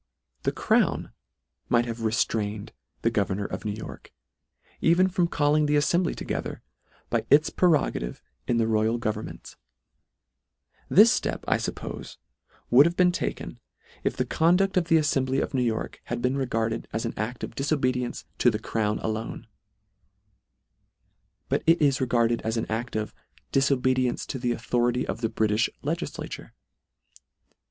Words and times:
The 0.41 0.51
crown 0.51 1.11
might 1.69 1.85
have 1.85 2.01
restrained 2.01 2.73
the 3.03 3.11
governor 3.11 3.45
of 3.45 3.65
New 3.65 3.71
York, 3.73 4.11
even 4.81 5.07
from 5.07 5.27
calling 5.27 5.67
the 5.67 5.75
aflembly 5.75 6.15
toge 6.15 6.41
ther, 6.41 6.63
by 7.11 7.23
its 7.29 7.51
prerogative 7.51 8.19
in 8.47 8.57
the 8.57 8.65
royal 8.67 8.97
govern 8.97 9.27
ments. 9.27 9.57
This 10.89 11.19
flep, 11.19 11.45
I 11.47 11.57
fuppofe, 11.57 12.17
would 12.71 12.87
have 12.87 12.97
B 12.97 13.03
io 13.03 13.05
LETTER 13.09 13.21
I. 13.21 13.29
been 13.29 13.29
taken, 13.35 13.59
if 14.03 14.17
the 14.17 14.25
conduft 14.25 14.75
of 14.75 14.85
the 14.85 14.97
affembly 14.97 15.39
of 15.39 15.53
New 15.53 15.61
York, 15.61 15.99
had 16.05 16.19
been 16.19 16.35
regarded 16.35 16.87
as 16.91 17.05
an 17.05 17.13
aft 17.15 17.43
of 17.43 17.53
difobedience 17.53 18.25
to 18.39 18.49
the 18.49 18.57
crown 18.57 18.97
alone: 19.01 19.45
but 21.47 21.61
it 21.67 21.79
is 21.79 22.01
regarded 22.01 22.41
as 22.41 22.57
an 22.57 22.65
aft 22.71 22.95
of" 22.95 23.13
difobedience 23.53 24.25
to" 24.25 24.39
the 24.39 24.51
authority 24.51 25.05
of 25.05 25.21
the 25.21 25.29
British 25.29 25.69
Legisla" 25.83 26.27
ture." 26.31 26.53